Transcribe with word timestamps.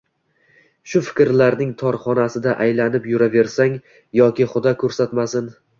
shu 0.93 1.01
fikrlarning 1.09 1.75
tor 1.83 1.99
xonasida 2.07 2.57
aylanib 2.67 3.07
yuraversang 3.13 3.79
yoki 4.23 4.53
xudo 4.57 4.79
ko‘rsatmasin 4.85 5.55